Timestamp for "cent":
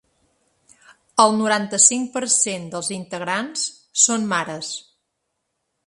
2.37-2.67